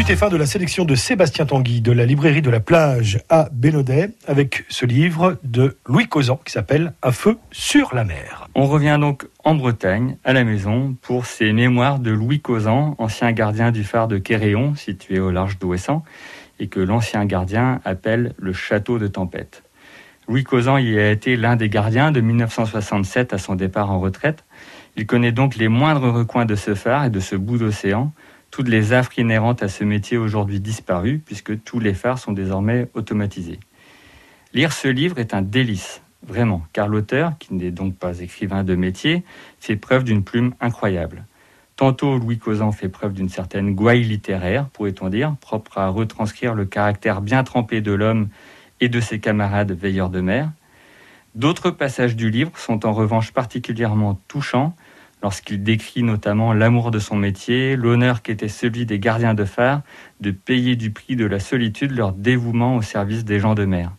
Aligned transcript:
c'était 0.00 0.16
fin 0.16 0.30
de 0.30 0.36
la 0.38 0.46
sélection 0.46 0.86
de 0.86 0.94
Sébastien 0.94 1.44
Tanguy 1.44 1.82
de 1.82 1.92
la 1.92 2.06
librairie 2.06 2.40
de 2.40 2.48
la 2.48 2.60
plage 2.60 3.20
à 3.28 3.50
Bénodet 3.52 4.12
avec 4.26 4.64
ce 4.70 4.86
livre 4.86 5.36
de 5.44 5.76
Louis 5.84 6.08
Causan 6.08 6.40
qui 6.42 6.52
s'appelle 6.52 6.94
Un 7.02 7.12
feu 7.12 7.36
sur 7.50 7.94
la 7.94 8.04
mer. 8.04 8.48
On 8.54 8.66
revient 8.66 8.96
donc 8.98 9.26
en 9.44 9.54
Bretagne, 9.54 10.16
à 10.24 10.32
la 10.32 10.42
maison, 10.42 10.96
pour 11.02 11.26
ces 11.26 11.52
mémoires 11.52 11.98
de 11.98 12.12
Louis 12.12 12.40
Causan, 12.40 12.94
ancien 12.96 13.30
gardien 13.32 13.72
du 13.72 13.84
phare 13.84 14.08
de 14.08 14.16
Quéréon, 14.16 14.74
situé 14.74 15.20
au 15.20 15.30
large 15.30 15.58
d'Ouessant, 15.58 16.02
et 16.60 16.68
que 16.68 16.80
l'ancien 16.80 17.26
gardien 17.26 17.82
appelle 17.84 18.32
le 18.38 18.54
château 18.54 18.98
de 18.98 19.06
Tempête. 19.06 19.64
Louis 20.28 20.44
Causan 20.44 20.78
y 20.78 20.98
a 20.98 21.10
été 21.10 21.36
l'un 21.36 21.56
des 21.56 21.68
gardiens 21.68 22.10
de 22.10 22.22
1967 22.22 23.34
à 23.34 23.38
son 23.38 23.54
départ 23.54 23.90
en 23.90 24.00
retraite. 24.00 24.44
Il 24.96 25.06
connaît 25.06 25.32
donc 25.32 25.56
les 25.56 25.68
moindres 25.68 26.10
recoins 26.10 26.46
de 26.46 26.54
ce 26.54 26.74
phare 26.74 27.04
et 27.04 27.10
de 27.10 27.20
ce 27.20 27.36
bout 27.36 27.58
d'océan, 27.58 28.14
toutes 28.50 28.68
les 28.68 28.92
affres 28.92 29.18
inhérentes 29.18 29.62
à 29.62 29.68
ce 29.68 29.84
métier 29.84 30.16
aujourd'hui 30.16 30.60
disparues, 30.60 31.20
puisque 31.24 31.62
tous 31.62 31.78
les 31.78 31.94
phares 31.94 32.18
sont 32.18 32.32
désormais 32.32 32.88
automatisés. 32.94 33.60
Lire 34.52 34.72
ce 34.72 34.88
livre 34.88 35.18
est 35.18 35.34
un 35.34 35.42
délice, 35.42 36.02
vraiment, 36.26 36.62
car 36.72 36.88
l'auteur, 36.88 37.34
qui 37.38 37.54
n'est 37.54 37.70
donc 37.70 37.96
pas 37.96 38.18
écrivain 38.20 38.64
de 38.64 38.74
métier, 38.74 39.22
fait 39.60 39.76
preuve 39.76 40.04
d'une 40.04 40.24
plume 40.24 40.54
incroyable. 40.60 41.24
Tantôt, 41.76 42.18
Louis 42.18 42.38
Causan 42.38 42.72
fait 42.72 42.88
preuve 42.88 43.14
d'une 43.14 43.28
certaine 43.28 43.74
gouaille 43.74 44.02
littéraire, 44.02 44.66
pourrait-on 44.66 45.08
dire, 45.08 45.36
propre 45.40 45.78
à 45.78 45.88
retranscrire 45.88 46.54
le 46.54 46.66
caractère 46.66 47.22
bien 47.22 47.42
trempé 47.44 47.80
de 47.80 47.92
l'homme 47.92 48.28
et 48.80 48.88
de 48.88 49.00
ses 49.00 49.20
camarades 49.20 49.72
veilleurs 49.72 50.10
de 50.10 50.20
mer. 50.20 50.50
D'autres 51.36 51.70
passages 51.70 52.16
du 52.16 52.30
livre 52.30 52.50
sont 52.56 52.84
en 52.84 52.92
revanche 52.92 53.32
particulièrement 53.32 54.20
touchants 54.26 54.74
lorsqu'il 55.22 55.62
décrit 55.62 56.02
notamment 56.02 56.52
l'amour 56.52 56.90
de 56.90 56.98
son 56.98 57.16
métier, 57.16 57.76
l'honneur 57.76 58.22
qu'était 58.22 58.48
celui 58.48 58.86
des 58.86 58.98
gardiens 58.98 59.34
de 59.34 59.44
phare 59.44 59.82
de 60.20 60.30
payer 60.30 60.76
du 60.76 60.90
prix 60.90 61.16
de 61.16 61.26
la 61.26 61.40
solitude 61.40 61.92
leur 61.92 62.12
dévouement 62.12 62.76
au 62.76 62.82
service 62.82 63.24
des 63.24 63.38
gens 63.38 63.54
de 63.54 63.64
mer. 63.64 63.92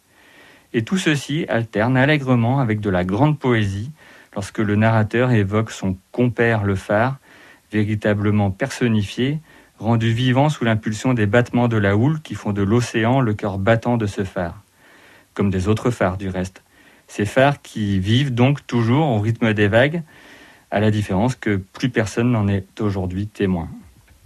Et 0.73 0.84
tout 0.84 0.98
ceci 0.98 1.45
alterne 1.50 1.98
allègrement 1.98 2.60
avec 2.60 2.80
de 2.80 2.90
la 2.90 3.04
grande 3.04 3.38
poésie 3.38 3.92
lorsque 4.34 4.60
le 4.60 4.76
narrateur 4.76 5.32
évoque 5.32 5.72
son 5.72 5.98
compère 6.12 6.64
le 6.64 6.76
phare, 6.76 7.18
véritablement 7.72 8.52
personnifié, 8.52 9.40
rendu 9.80 10.12
vivant 10.12 10.50
sous 10.50 10.64
l'impulsion 10.64 11.14
des 11.14 11.26
battements 11.26 11.67
de 11.67 11.78
la 11.78 11.98
houle 11.98 12.22
qui 12.22 12.36
font 12.36 12.54
de 12.54 12.62
l'océan 12.62 13.20
le 13.20 13.34
cœur 13.34 13.58
battant 13.58 13.98
de 13.98 14.06
ce 14.06 14.23
phare 14.23 14.62
comme 15.34 15.50
des 15.50 15.67
autres 15.67 15.92
phares 15.92 16.17
du 16.17 16.30
reste. 16.30 16.64
Ces 17.08 17.26
phares 17.26 17.62
qui 17.62 18.00
vivent 18.00 18.34
donc 18.34 18.66
toujours 18.67 19.08
au 19.08 19.20
rythme 19.20 19.54
des 19.54 19.67
vagues, 19.67 20.04
à 20.72 20.80
la 20.80 20.89
différence 20.89 21.36
que 21.36 21.58
plus 21.58 21.89
personne 21.89 22.31
n'en 22.31 22.47
est 22.47 22.80
aujourd'hui 22.81 23.27
témoin. 23.27 23.69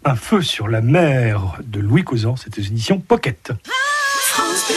Un 0.05 0.15
feu 0.15 0.41
sur 0.41 0.67
la 0.67 0.81
mer 0.81 1.59
de 1.63 1.79
Louis 1.79 2.03
Causan, 2.03 2.35
cette 2.35 2.59
édition 2.59 2.99
Pocket. 2.99 3.51
France 3.63 4.71